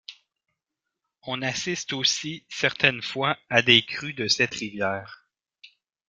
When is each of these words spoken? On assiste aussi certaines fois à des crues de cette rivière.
On 1.27 1.43
assiste 1.43 1.93
aussi 1.93 2.43
certaines 2.49 3.03
fois 3.03 3.37
à 3.51 3.61
des 3.61 3.83
crues 3.85 4.15
de 4.15 4.27
cette 4.27 4.55
rivière. 4.55 5.29